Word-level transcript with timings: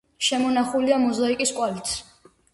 შემონახულია 0.27 0.97
მოზაიკის 1.03 1.53
კვალიც. 1.61 1.95